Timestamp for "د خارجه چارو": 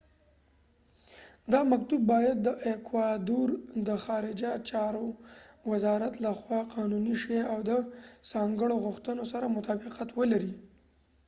3.87-5.07